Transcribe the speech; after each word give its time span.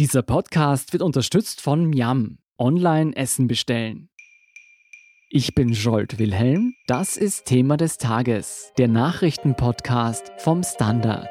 Dieser 0.00 0.22
Podcast 0.22 0.92
wird 0.92 1.04
unterstützt 1.04 1.60
von 1.60 1.86
Miam. 1.86 2.38
Online 2.58 3.14
Essen 3.14 3.46
bestellen. 3.46 4.08
Ich 5.30 5.54
bin 5.54 5.68
Jolt 5.68 6.18
Wilhelm. 6.18 6.74
Das 6.88 7.16
ist 7.16 7.44
Thema 7.44 7.76
des 7.76 7.98
Tages, 7.98 8.72
der 8.76 8.88
Nachrichtenpodcast 8.88 10.32
vom 10.38 10.64
Standard. 10.64 11.28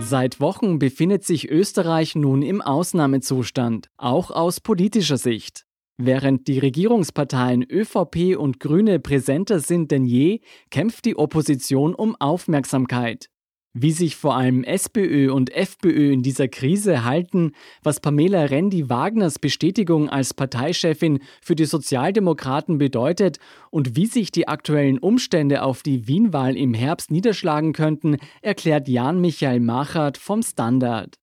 Seit 0.00 0.40
Wochen 0.40 0.80
befindet 0.80 1.22
sich 1.22 1.48
Österreich 1.48 2.16
nun 2.16 2.42
im 2.42 2.62
Ausnahmezustand, 2.62 3.90
auch 3.96 4.32
aus 4.32 4.60
politischer 4.60 5.18
Sicht. 5.18 5.66
Während 5.96 6.48
die 6.48 6.58
Regierungsparteien 6.58 7.62
ÖVP 7.62 8.36
und 8.36 8.58
Grüne 8.58 8.98
präsenter 8.98 9.60
sind 9.60 9.92
denn 9.92 10.04
je, 10.04 10.40
kämpft 10.70 11.04
die 11.04 11.16
Opposition 11.16 11.94
um 11.94 12.16
Aufmerksamkeit. 12.16 13.30
Wie 13.76 13.92
sich 13.92 14.16
vor 14.16 14.36
allem 14.36 14.64
SPÖ 14.64 15.32
und 15.32 15.50
FPÖ 15.50 16.12
in 16.12 16.22
dieser 16.22 16.48
Krise 16.48 17.04
halten, 17.04 17.52
was 17.82 18.00
Pamela 18.00 18.44
Rendi-Wagners 18.44 19.38
Bestätigung 19.40 20.08
als 20.08 20.34
Parteichefin 20.34 21.20
für 21.40 21.56
die 21.56 21.64
Sozialdemokraten 21.64 22.78
bedeutet 22.78 23.38
und 23.70 23.96
wie 23.96 24.06
sich 24.06 24.30
die 24.30 24.46
aktuellen 24.46 24.98
Umstände 24.98 25.62
auf 25.62 25.82
die 25.82 26.06
Wienwahl 26.08 26.56
im 26.56 26.74
Herbst 26.74 27.10
niederschlagen 27.10 27.72
könnten, 27.72 28.18
erklärt 28.42 28.88
Jan-Michael 28.88 29.60
Machert 29.60 30.18
vom 30.18 30.42
Standard. 30.42 31.18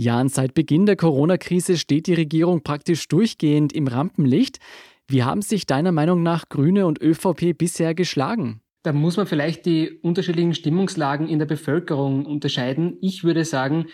Jan, 0.00 0.28
seit 0.28 0.54
Beginn 0.54 0.86
der 0.86 0.94
Corona-Krise 0.94 1.76
steht 1.76 2.06
die 2.06 2.14
Regierung 2.14 2.62
praktisch 2.62 3.08
durchgehend 3.08 3.72
im 3.72 3.88
Rampenlicht. 3.88 4.60
Wie 5.08 5.24
haben 5.24 5.42
sich 5.42 5.66
deiner 5.66 5.90
Meinung 5.90 6.22
nach 6.22 6.48
Grüne 6.48 6.86
und 6.86 7.02
ÖVP 7.02 7.58
bisher 7.58 7.96
geschlagen? 7.96 8.60
Da 8.84 8.92
muss 8.92 9.16
man 9.16 9.26
vielleicht 9.26 9.66
die 9.66 9.90
unterschiedlichen 9.90 10.54
Stimmungslagen 10.54 11.28
in 11.28 11.40
der 11.40 11.46
Bevölkerung 11.46 12.26
unterscheiden. 12.26 12.96
Ich 13.00 13.24
würde 13.24 13.44
sagen, 13.44 13.86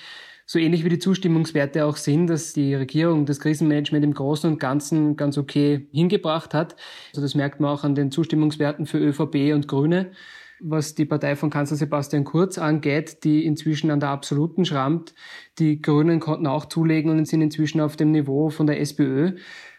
so 0.45 0.59
ähnlich 0.59 0.85
wie 0.85 0.91
die 0.91 0.99
Zustimmungswerte 0.99 1.87
auch 1.87 1.97
sind, 1.97 2.27
dass 2.27 2.53
die 2.53 2.75
Regierung 2.75 3.25
das 3.25 3.41
Krisenmanagement 3.41 4.05
im 4.05 4.13
Großen 4.13 4.51
und 4.51 4.61
Ganzen 4.61 5.17
ganz 5.17 5.39
okay 5.39 5.89
hingebracht 5.91 6.53
hat. 6.53 6.77
Also 7.13 7.23
das 7.23 7.35
merkt 7.35 7.61
man 7.61 7.71
auch 7.71 7.83
an 7.83 7.95
den 7.95 8.11
Zustimmungswerten 8.11 8.85
für 8.85 8.99
ÖVP 8.99 9.55
und 9.55 9.69
Grüne. 9.69 10.11
Was 10.61 10.95
die 10.95 11.05
Partei 11.05 11.37
von 11.37 11.51
Kanzler 11.51 11.77
Sebastian 11.77 12.25
Kurz 12.25 12.59
angeht, 12.59 13.25
die 13.25 13.45
inzwischen 13.45 13.91
an 13.91 14.01
der 14.01 14.11
absoluten 14.11 14.65
schrammt. 14.65 15.15
Die 15.59 15.83
Grünen 15.83 16.21
konnten 16.21 16.47
auch 16.47 16.67
zulegen 16.67 17.11
und 17.11 17.27
sind 17.27 17.43
inzwischen 17.43 17.81
auf 17.81 17.97
dem 17.97 18.13
Niveau 18.13 18.51
von 18.51 18.67
der 18.67 18.81
SPÖ. 18.81 19.37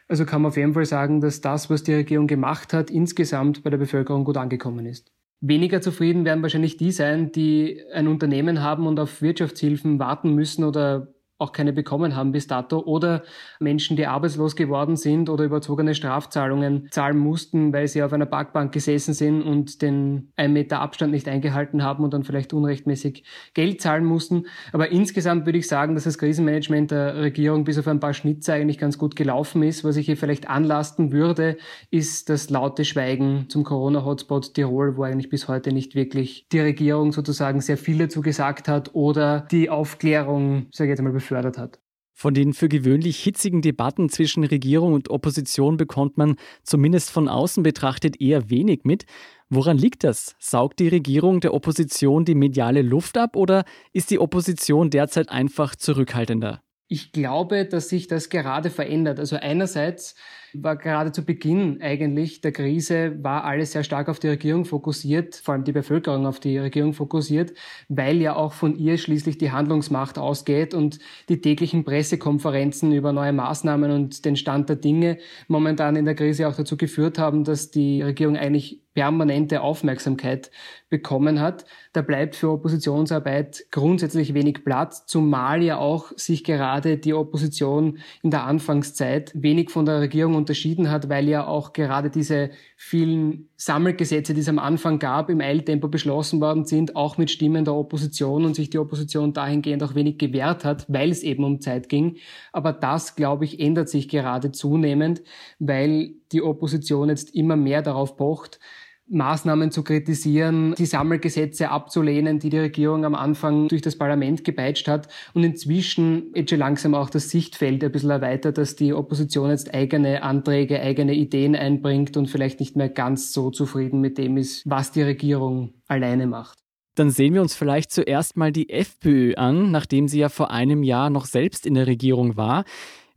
Also 0.08 0.26
kann 0.26 0.42
man 0.42 0.50
auf 0.50 0.58
jeden 0.58 0.74
Fall 0.74 0.86
sagen, 0.86 1.22
dass 1.22 1.42
das, 1.42 1.70
was 1.70 1.84
die 1.84 1.94
Regierung 1.94 2.28
gemacht 2.28 2.74
hat, 2.74 2.92
insgesamt 2.92 3.64
bei 3.64 3.70
der 3.70 3.78
Bevölkerung 3.78 4.24
gut 4.24 4.38
angekommen 4.38 4.86
ist. 4.86 5.12
Weniger 5.42 5.82
zufrieden 5.82 6.26
werden 6.26 6.42
wahrscheinlich 6.42 6.78
die 6.78 6.92
sein, 6.92 7.32
die 7.32 7.82
ein 7.94 8.08
Unternehmen 8.08 8.62
haben 8.62 8.88
und 8.88 9.00
auf 9.00 9.22
Wirtschaftshilfen 9.22 10.00
warten 10.00 10.34
müssen 10.34 10.64
oder 10.64 11.15
auch 11.46 11.52
keine 11.52 11.74
bekommen 11.74 12.16
haben 12.16 12.32
bis 12.32 12.48
dato 12.48 12.80
oder 12.80 13.24
Menschen, 13.60 13.96
die 13.98 14.08
arbeitslos 14.08 14.56
geworden 14.56 14.96
sind 14.96 15.30
oder 15.30 15.44
überzogene 15.44 15.94
Strafzahlungen 15.94 16.88
zahlen 16.92 17.18
mussten, 17.18 17.72
weil 17.72 17.88
sie 17.88 18.02
auf 18.04 18.14
einer 18.14 18.26
Parkbank 18.26 18.72
gesessen 18.72 19.14
sind 19.14 19.44
und 19.44 19.82
den 19.82 20.32
ein 20.36 20.54
Meter 20.54 20.82
Abstand 20.82 21.12
nicht 21.12 21.28
eingehalten 21.28 21.84
haben 21.84 22.04
und 22.04 22.14
dann 22.14 22.24
vielleicht 22.24 22.54
unrechtmäßig 22.54 23.24
Geld 23.54 23.82
zahlen 23.82 24.06
mussten. 24.06 24.46
Aber 24.74 24.92
insgesamt 24.92 25.46
würde 25.46 25.60
ich 25.60 25.68
sagen, 25.68 25.94
dass 25.94 26.06
das 26.06 26.18
Krisenmanagement 26.18 26.92
der 26.92 27.16
Regierung 27.18 27.64
bis 27.64 27.78
auf 27.78 27.88
ein 27.88 28.00
paar 28.00 28.14
Schnitze 28.14 28.54
eigentlich 28.54 28.78
ganz 28.78 28.98
gut 28.98 29.16
gelaufen 29.16 29.62
ist. 29.64 29.84
Was 29.84 29.98
ich 29.98 30.08
hier 30.08 30.18
vielleicht 30.18 30.50
anlasten 30.50 31.12
würde, 31.12 31.58
ist 31.92 32.30
das 32.30 32.50
laute 32.50 32.86
Schweigen 32.86 33.46
zum 33.50 33.64
Corona-Hotspot 33.64 34.54
Tirol, 34.56 34.98
wo 34.98 35.04
eigentlich 35.04 35.30
bis 35.30 35.48
heute 35.48 35.72
nicht 35.72 35.96
wirklich 35.96 36.48
die 36.52 36.60
Regierung 36.60 37.12
sozusagen 37.12 37.62
sehr 37.62 37.78
viel 37.78 38.00
dazu 38.00 38.22
gesagt 38.22 38.68
hat 38.68 38.96
oder 38.96 39.46
die 39.52 39.70
Aufklärung, 39.70 40.68
sage 40.72 40.90
ich 40.90 40.98
jetzt 40.98 41.04
mal, 41.04 41.14
gefördert 41.36 41.58
hat. 41.58 41.80
Von 42.18 42.34
den 42.34 42.54
für 42.54 42.70
gewöhnlich 42.70 43.22
hitzigen 43.22 43.62
Debatten 43.62 44.08
zwischen 44.08 44.46
Regierung 44.46 44.94
und 44.94 45.10
Opposition 45.10 45.76
bekommt 45.76 46.18
man 46.18 46.38
zumindest 46.64 47.12
von 47.12 47.28
außen 47.28 47.62
betrachtet 47.62 48.22
eher 48.22 48.50
wenig 48.50 48.86
mit. 48.86 49.06
Woran 49.50 49.78
liegt 49.78 50.06
das? 50.06 50.34
Saugt 50.40 50.80
die 50.80 50.88
Regierung 50.88 51.42
der 51.42 51.54
Opposition 51.54 52.24
die 52.24 52.36
mediale 52.36 52.84
Luft 52.84 53.18
ab 53.18 53.36
oder 53.36 53.66
ist 53.92 54.12
die 54.12 54.20
Opposition 54.20 54.90
derzeit 54.90 55.28
einfach 55.28 55.76
zurückhaltender? 55.76 56.62
Ich 56.88 57.12
glaube, 57.12 57.66
dass 57.66 57.90
sich 57.90 58.08
das 58.08 58.30
gerade 58.30 58.70
verändert. 58.70 59.20
Also 59.20 59.36
einerseits 59.36 60.16
war 60.64 60.76
gerade 60.76 61.12
zu 61.12 61.24
Beginn 61.24 61.82
eigentlich 61.82 62.42
der 62.42 62.52
Krise, 62.52 63.24
war 63.24 63.44
alles 63.44 63.72
sehr 63.72 63.84
stark 63.84 64.10
auf 64.10 64.20
die 64.20 64.28
Regierung 64.28 64.66
fokussiert, 64.66 65.36
vor 65.36 65.54
allem 65.54 65.64
die 65.64 65.72
Bevölkerung 65.72 66.26
auf 66.26 66.40
die 66.40 66.58
Regierung 66.58 66.94
fokussiert, 66.94 67.54
weil 67.90 68.18
ja 68.22 68.36
auch 68.36 68.54
von 68.54 68.76
ihr 68.76 68.98
schließlich 68.98 69.38
die 69.38 69.52
Handlungsmacht 69.52 70.18
ausgeht 70.18 70.74
und 70.74 71.00
die 71.30 71.42
täglichen 71.42 71.84
Pressekonferenzen 71.84 72.92
über 72.92 73.14
neue 73.14 73.34
Maßnahmen 73.34 73.92
und 73.92 74.26
den 74.26 74.36
Stand 74.36 74.70
der 74.70 74.76
Dinge 74.76 75.18
momentan 75.48 75.96
in 75.96 76.06
der 76.06 76.16
Krise 76.16 76.48
auch 76.48 76.56
dazu 76.56 76.78
geführt 76.78 77.18
haben, 77.18 77.44
dass 77.44 77.72
die 77.72 78.02
Regierung 78.02 78.38
eigentlich 78.38 78.82
permanente 78.96 79.62
Aufmerksamkeit 79.62 80.50
bekommen 80.90 81.40
hat. 81.42 81.66
Da 81.94 82.02
bleibt 82.02 82.36
für 82.36 82.50
Oppositionsarbeit 82.50 83.66
grundsätzlich 83.70 84.34
wenig 84.34 84.64
Platz, 84.64 85.06
zumal 85.06 85.62
ja 85.62 85.78
auch 85.78 86.12
sich 86.16 86.44
gerade 86.44 86.98
die 86.98 87.14
Opposition 87.14 88.00
in 88.24 88.32
der 88.32 88.46
Anfangszeit 88.46 89.32
wenig 89.36 89.70
von 89.70 89.86
der 89.86 90.00
Regierung 90.00 90.36
unterschieden 90.46 90.92
hat, 90.92 91.10
weil 91.10 91.28
ja 91.28 91.48
auch 91.48 91.74
gerade 91.74 92.12
diese 92.12 92.52
vielen 92.78 93.50
Sammelgesetze, 93.58 94.36
die 94.36 94.42
es 94.42 94.48
am 94.48 94.60
Anfang 94.60 95.00
gab, 95.00 95.32
im 95.32 95.42
Eiltempo 95.42 95.88
beschlossen 95.88 96.40
worden 96.40 96.66
sind, 96.66 96.96
auch 96.96 97.18
mit 97.18 97.32
Stimmen 97.32 97.66
der 97.66 97.74
Opposition 97.74 98.46
und 98.46 98.56
sich 98.56 98.70
die 98.70 98.78
Opposition 98.78 99.34
dahingehend 99.34 99.82
auch 99.82 99.96
wenig 99.96 100.20
gewehrt 100.20 100.64
hat, 100.64 100.86
weil 100.88 101.10
es 101.10 101.24
eben 101.24 101.44
um 101.44 101.62
Zeit 101.62 101.90
ging. 101.90 102.18
Aber 102.54 102.74
das, 102.74 103.16
glaube 103.16 103.46
ich, 103.46 103.60
ändert 103.60 103.90
sich 103.90 104.08
gerade 104.08 104.52
zunehmend, 104.52 105.24
weil 105.58 106.14
die 106.32 106.44
Opposition 106.44 107.10
jetzt 107.10 107.34
immer 107.34 107.56
mehr 107.56 107.82
darauf 107.82 108.18
pocht, 108.18 108.60
Maßnahmen 109.08 109.72
zu 109.72 109.84
kritisieren, 109.84 110.74
die 110.78 110.86
Sammelgesetze 110.86 111.70
abzulehnen, 111.70 112.40
die 112.40 112.50
die 112.50 112.58
Regierung 112.58 113.06
am 113.06 113.14
Anfang 113.14 113.68
durch 113.68 113.82
das 113.82 113.98
Parlament 113.98 114.44
gepeitscht 114.44 114.88
hat 114.88 115.08
und 115.34 115.44
inzwischen 115.44 116.32
jetzt 116.34 116.50
schon 116.50 116.60
langsam 116.60 116.96
auch 116.96 117.10
das 117.10 117.30
Sichtfeld 117.30 117.84
ein 117.84 117.92
bisschen 117.92 118.10
erweitert, 118.10 118.58
dass 118.58 118.76
die 118.76 118.94
Opposition 118.94 119.52
jetzt 119.52 119.74
eigene 119.74 120.24
Anträge, 120.24 120.82
eigene 120.82 121.14
Ideen 121.14 121.56
einbringt 121.56 122.18
und 122.18 122.30
vielleicht 122.30 122.60
nicht 122.60 122.76
mehr 122.76 122.90
ganz 122.90 123.32
so 123.32 123.52
zufrieden 123.52 124.02
mit 124.02 124.18
dem 124.18 124.38
ist, 124.38 124.64
was 124.66 124.92
die 124.92 125.04
Regierung 125.04 125.74
alleine 125.88 126.26
macht. 126.26 126.60
Dann 126.96 127.12
sehen 127.12 127.34
wir 127.34 127.42
uns 127.42 127.54
vielleicht 127.54 127.92
zuerst 127.92 128.38
mal 128.38 128.52
die 128.52 128.70
FPÖ 128.70 129.36
an, 129.36 129.70
nachdem 129.70 130.08
sie 130.08 130.20
ja 130.20 130.30
vor 130.30 130.50
einem 130.50 130.82
Jahr 130.82 131.10
noch 131.10 131.26
selbst 131.26 131.66
in 131.66 131.74
der 131.74 131.88
Regierung 131.88 132.38
war. 132.38 132.64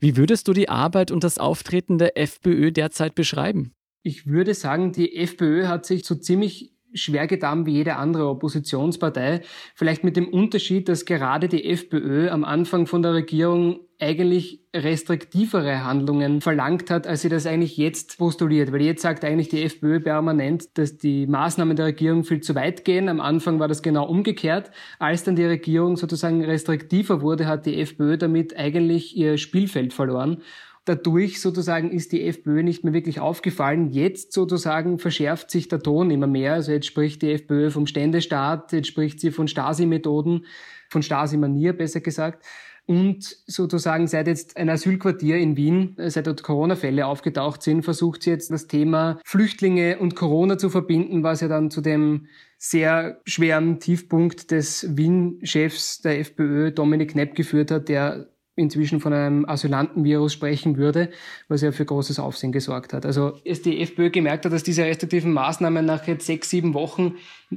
Wie 0.01 0.17
würdest 0.17 0.49
du 0.49 0.53
die 0.53 0.69
Arbeit 0.69 1.11
und 1.11 1.25
das 1.25 1.39
Auftreten 1.39 1.97
der 1.97 2.19
FPÖ 2.19 2.73
derzeit 2.73 3.15
beschreiben? 3.15 3.73
Ich 4.03 4.27
würde 4.27 4.55
sagen, 4.55 4.93
die 4.93 5.17
FPÖ 5.17 5.67
hat 5.67 5.87
sich 5.87 6.05
so 6.05 6.15
ziemlich 6.15 6.73
schwer 6.95 7.27
getan 7.27 7.67
wie 7.67 7.73
jede 7.73 7.97
andere 7.97 8.29
Oppositionspartei. 8.29 9.43
Vielleicht 9.75 10.05
mit 10.05 10.17
dem 10.17 10.29
Unterschied, 10.29 10.89
dass 10.89 11.05
gerade 11.05 11.49
die 11.49 11.65
FPÖ 11.65 12.31
am 12.31 12.45
Anfang 12.45 12.87
von 12.87 13.03
der 13.03 13.15
Regierung 13.15 13.81
eigentlich 14.01 14.61
restriktivere 14.75 15.85
Handlungen 15.85 16.41
verlangt 16.41 16.89
hat, 16.89 17.07
als 17.09 17.23
sie 17.23 17.29
das 17.29 17.47
eigentlich 17.47 17.77
jetzt 17.77 18.19
postuliert. 18.19 18.73
Weil 18.73 18.83
jetzt 18.83 19.03
sagt 19.03 19.25
eigentlich 19.25 19.49
die 19.49 19.63
FPÖ 19.65 20.01
permanent, 20.01 20.79
dass 20.79 20.99
die 20.99 21.27
Maßnahmen 21.27 21.77
der 21.77 21.87
Regierung 21.87 22.23
viel 22.23 22.41
zu 22.41 22.55
weit 22.55 22.85
gehen. 22.85 23.09
Am 23.09 23.21
Anfang 23.21 23.59
war 23.59 23.67
das 23.67 23.83
genau 23.83 24.07
umgekehrt. 24.07 24.71
Als 25.01 25.25
dann 25.25 25.35
die 25.35 25.45
Regierung 25.45 25.97
sozusagen 25.97 26.45
restriktiver 26.45 27.23
wurde, 27.23 27.47
hat 27.47 27.67
die 27.67 27.81
FPÖ 27.81 28.17
damit 28.19 28.57
eigentlich 28.57 29.17
ihr 29.17 29.37
Spielfeld 29.37 29.93
verloren. 29.93 30.43
Dadurch 30.89 31.43
sozusagen 31.43 31.91
ist 31.91 32.13
die 32.13 32.23
FPÖ 32.23 32.63
nicht 32.63 32.83
mehr 32.83 32.95
wirklich 32.95 33.21
aufgefallen. 33.21 33.91
Jetzt 33.91 34.33
sozusagen 34.33 34.99
verschärft 34.99 35.51
sich 35.51 35.69
der 35.69 35.81
Ton 35.81 36.11
immer 36.11 36.27
mehr. 36.27 36.55
Also 36.55 36.73
jetzt 36.73 36.87
spricht 36.87 37.21
die 37.21 37.33
FPÖ 37.33 37.71
vom 37.71 37.87
Ständestaat, 37.87 38.73
jetzt 38.73 38.89
spricht 38.89 39.21
sie 39.21 39.31
von 39.31 39.49
Stasi-Methoden, 39.49 40.47
von 40.89 41.03
Stasi-Manier 41.03 41.75
besser 41.75 42.01
gesagt. 42.01 42.43
Und 42.87 43.37
sozusagen 43.47 44.07
seit 44.07 44.29
jetzt 44.29 44.57
ein 44.57 44.71
Asylquartier 44.71 45.37
in 45.37 45.59
Wien, 45.59 45.95
seit 45.99 46.27
dort 46.27 46.43
Corona-Fälle 46.43 47.07
aufgetaucht 47.07 47.63
sind, 47.63 47.83
versucht 47.83 48.23
sie 48.23 48.31
jetzt 48.31 48.51
das 48.51 48.67
Thema 48.67 49.21
Flüchtlinge 49.27 49.99
und 49.99 50.17
Corona 50.17 50.57
zu 50.57 50.71
verbinden, 50.71 51.23
was 51.23 51.43
ja 51.43 51.49
dann 51.49 51.71
zu 51.71 51.83
dem 51.83 52.29
sehr 52.57 53.21
schweren 53.27 53.79
Tiefpunkt 53.79 54.53
des 54.53 54.97
Wien-Chefs 54.97 56.01
der 56.01 56.19
FPÖ, 56.21 56.73
Dominik 56.73 57.11
Knepp, 57.11 57.35
geführt 57.35 57.71
hat, 57.71 57.91
der 57.91 58.31
inzwischen 58.59 59.01
von 59.01 59.13
einem 59.13 59.49
Asylantenvirus 59.49 60.33
sprechen 60.33 60.77
würde, 60.77 61.11
was 61.49 61.63
ja 61.63 61.73
für 61.73 61.85
großes 61.85 62.19
Aufsehen 62.19 62.53
gesorgt 62.53 62.93
hat. 62.93 63.07
Also 63.07 63.35
als 63.47 63.63
die 63.63 63.81
FPÖ 63.81 64.11
gemerkt 64.11 64.45
hat, 64.45 64.53
dass 64.53 64.63
diese 64.63 64.85
restriktiven 64.85 65.33
Maßnahmen 65.33 65.85
nach 65.85 66.07
jetzt 66.07 66.27
sechs, 66.27 66.51
sieben 66.51 66.75
Wochen 66.75 67.15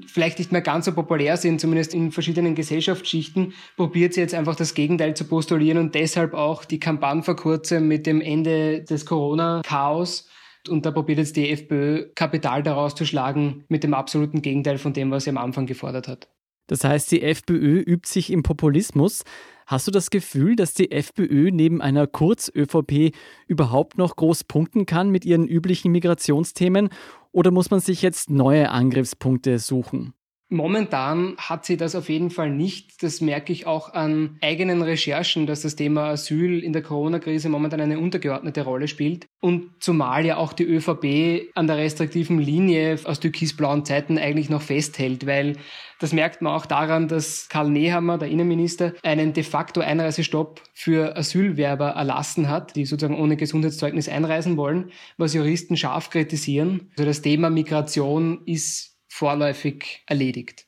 vielleicht 0.07 0.39
nicht 0.39 0.51
mehr 0.51 0.62
ganz 0.62 0.86
so 0.86 0.94
populär 0.94 1.38
sind, 1.38 1.59
zumindest 1.59 1.94
in 1.94 2.12
verschiedenen 2.12 2.56
Gesellschaftsschichten, 2.56 3.53
probiert 3.75 4.13
sie 4.13 4.21
jetzt 4.21 4.33
einfach 4.33 4.56
das 4.56 4.74
Gegenteil 4.74 5.15
zu 5.15 5.25
postulieren 5.25 5.77
und 5.77 5.95
deshalb 5.95 6.33
auch 6.33 6.63
die 6.63 6.80
Kampagne 6.80 7.24
vor 7.24 7.36
kurzem 7.36 7.88
mit 7.88 8.06
dem 8.06 8.21
Ende 8.21 8.83
des 8.83 9.06
Corona-Chaos 9.06 10.30
Und 10.69 10.86
da 10.86 10.92
probiert 10.92 11.18
jetzt 11.18 11.36
die 11.36 11.50
FPÖ 11.50 12.09
Kapital 12.13 12.63
daraus 12.63 12.94
zu 12.95 13.06
schlagen 13.06 13.65
mit 13.68 13.83
dem 13.83 13.94
absoluten 13.94 14.42
Gegenteil 14.42 14.77
von 14.77 14.94
dem, 14.94 15.09
was 15.12 15.24
sie 15.24 15.31
am 15.31 15.38
Anfang 15.38 15.65
gefordert 15.65 16.07
hat. 16.07 16.27
Das 16.71 16.85
heißt, 16.85 17.12
die 17.12 17.21
FPÖ 17.21 17.81
übt 17.81 18.07
sich 18.07 18.31
im 18.31 18.44
Populismus. 18.44 19.25
Hast 19.68 19.88
du 19.88 19.91
das 19.91 20.09
Gefühl, 20.09 20.56
dass 20.56 20.73
die 20.73 20.91
FPÖ 20.91 21.51
neben 21.51 21.81
einer 21.81 22.07
Kurz-ÖVP 22.07 23.13
überhaupt 23.45 23.97
noch 23.97 24.15
groß 24.15 24.45
punkten 24.45 24.85
kann 24.85 25.09
mit 25.09 25.25
ihren 25.25 25.50
üblichen 25.50 25.91
Migrationsthemen? 25.91 26.88
Oder 27.33 27.51
muss 27.51 27.71
man 27.71 27.81
sich 27.81 28.01
jetzt 28.01 28.29
neue 28.29 28.69
Angriffspunkte 28.69 29.59
suchen? 29.59 30.13
Momentan 30.53 31.38
hat 31.38 31.63
sie 31.63 31.77
das 31.77 31.95
auf 31.95 32.09
jeden 32.09 32.30
Fall 32.30 32.50
nicht. 32.50 33.01
Das 33.01 33.21
merke 33.21 33.53
ich 33.53 33.68
auch 33.68 33.94
an 33.94 34.38
eigenen 34.42 34.81
Recherchen, 34.81 35.48
dass 35.48 35.62
das 35.62 35.77
Thema 35.77 36.09
Asyl 36.09 36.62
in 36.62 36.74
der 36.74 36.81
Corona-Krise 36.81 37.48
momentan 37.48 37.80
eine 37.80 37.98
untergeordnete 37.98 38.63
Rolle 38.63 38.89
spielt. 38.89 39.27
Und 39.39 39.71
zumal 39.80 40.25
ja 40.25 40.36
auch 40.36 40.51
die 40.51 40.65
ÖVP 40.65 41.53
an 41.56 41.68
der 41.68 41.77
restriktiven 41.77 42.38
Linie 42.38 43.00
aus 43.06 43.21
türkisblauen 43.21 43.86
Zeiten 43.86 44.18
eigentlich 44.18 44.50
noch 44.50 44.62
festhält, 44.62 45.25
weil 45.25 45.56
das 46.01 46.12
merkt 46.12 46.42
man 46.42 46.53
auch 46.53 46.65
daran, 46.65 47.07
dass 47.07 47.48
Karl 47.48 47.69
Nehammer, 47.69 48.18
der 48.18 48.27
Innenminister, 48.27 48.94
einen 49.03 49.31
de 49.31 49.44
facto 49.44 49.80
Einreisestopp 49.80 50.62
für 50.74 51.15
Asylwerber 51.15 51.92
erlassen 51.92 52.50
hat, 52.50 52.75
die 52.75 52.86
sozusagen 52.86 53.18
ohne 53.18 53.38
Gesundheitszeugnis 53.38 54.09
einreisen 54.09 54.57
wollen, 54.57 54.92
was 55.18 55.33
Juristen 55.33 55.77
scharf 55.77 56.09
kritisieren. 56.09 56.89
Also 56.98 57.06
das 57.06 57.21
Thema 57.21 57.50
Migration 57.50 58.42
ist 58.45 58.90
vorläufig 59.12 60.04
erledigt. 60.08 60.66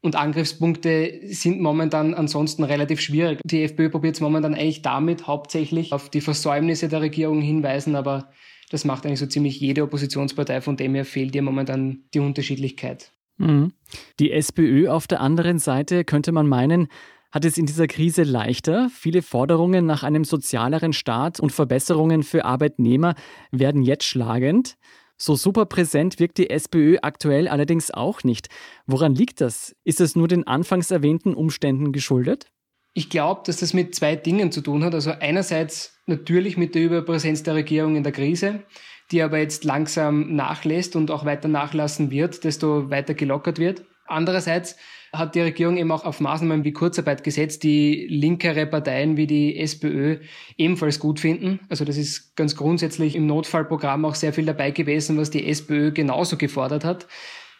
Und 0.00 0.16
Angriffspunkte 0.16 1.20
sind 1.24 1.60
momentan 1.60 2.14
ansonsten 2.14 2.64
relativ 2.64 3.00
schwierig. 3.00 3.40
Die 3.44 3.62
FPÖ 3.62 3.88
probiert 3.88 4.14
es 4.14 4.20
momentan 4.20 4.54
eigentlich 4.54 4.82
damit 4.82 5.26
hauptsächlich 5.26 5.92
auf 5.92 6.08
die 6.08 6.20
Versäumnisse 6.20 6.88
der 6.88 7.00
Regierung 7.00 7.40
hinweisen, 7.40 7.94
aber 7.94 8.30
das 8.70 8.84
macht 8.84 9.04
eigentlich 9.04 9.18
so 9.18 9.26
ziemlich 9.26 9.60
jede 9.60 9.82
Oppositionspartei, 9.82 10.60
von 10.60 10.76
dem 10.76 10.94
her 10.94 11.04
fehlt 11.04 11.34
ihr 11.34 11.42
momentan 11.42 12.04
die 12.14 12.20
Unterschiedlichkeit. 12.20 13.12
Mhm. 13.36 13.72
Die 14.18 14.32
SPÖ 14.32 14.88
auf 14.88 15.06
der 15.06 15.20
anderen 15.20 15.58
Seite 15.58 16.04
könnte 16.04 16.32
man 16.32 16.46
meinen, 16.46 16.88
hat 17.32 17.44
es 17.44 17.58
in 17.58 17.66
dieser 17.66 17.86
Krise 17.86 18.22
leichter. 18.22 18.90
Viele 18.92 19.22
Forderungen 19.22 19.86
nach 19.86 20.02
einem 20.02 20.24
sozialeren 20.24 20.92
Staat 20.92 21.40
und 21.40 21.50
Verbesserungen 21.50 22.22
für 22.22 22.44
Arbeitnehmer 22.44 23.14
werden 23.50 23.82
jetzt 23.82 24.04
schlagend. 24.04 24.76
So 25.24 25.36
super 25.36 25.66
präsent 25.66 26.18
wirkt 26.18 26.38
die 26.38 26.50
SPÖ 26.50 26.96
aktuell 27.00 27.46
allerdings 27.46 27.92
auch 27.92 28.24
nicht. 28.24 28.48
Woran 28.88 29.14
liegt 29.14 29.40
das? 29.40 29.72
Ist 29.84 30.00
es 30.00 30.16
nur 30.16 30.26
den 30.26 30.48
anfangs 30.48 30.90
erwähnten 30.90 31.34
Umständen 31.34 31.92
geschuldet? 31.92 32.50
Ich 32.92 33.08
glaube, 33.08 33.42
dass 33.46 33.58
das 33.58 33.72
mit 33.72 33.94
zwei 33.94 34.16
Dingen 34.16 34.50
zu 34.50 34.62
tun 34.62 34.82
hat. 34.82 34.94
Also 34.94 35.12
einerseits 35.12 35.96
natürlich 36.06 36.56
mit 36.56 36.74
der 36.74 36.82
Überpräsenz 36.82 37.44
der 37.44 37.54
Regierung 37.54 37.94
in 37.94 38.02
der 38.02 38.10
Krise, 38.10 38.64
die 39.12 39.22
aber 39.22 39.38
jetzt 39.38 39.62
langsam 39.62 40.34
nachlässt 40.34 40.96
und 40.96 41.12
auch 41.12 41.24
weiter 41.24 41.46
nachlassen 41.46 42.10
wird, 42.10 42.42
desto 42.42 42.90
weiter 42.90 43.14
gelockert 43.14 43.60
wird. 43.60 43.84
Andererseits 44.08 44.74
hat 45.12 45.34
die 45.34 45.40
Regierung 45.40 45.76
eben 45.76 45.92
auch 45.92 46.04
auf 46.04 46.20
Maßnahmen 46.20 46.64
wie 46.64 46.72
Kurzarbeit 46.72 47.22
gesetzt, 47.22 47.62
die 47.64 48.06
linkere 48.08 48.66
Parteien 48.66 49.18
wie 49.18 49.26
die 49.26 49.58
SPÖ 49.58 50.18
ebenfalls 50.56 50.98
gut 50.98 51.20
finden. 51.20 51.60
Also 51.68 51.84
das 51.84 51.98
ist 51.98 52.34
ganz 52.34 52.56
grundsätzlich 52.56 53.14
im 53.14 53.26
Notfallprogramm 53.26 54.06
auch 54.06 54.14
sehr 54.14 54.32
viel 54.32 54.46
dabei 54.46 54.70
gewesen, 54.70 55.18
was 55.18 55.30
die 55.30 55.46
SPÖ 55.46 55.92
genauso 55.92 56.38
gefordert 56.38 56.84
hat. 56.84 57.06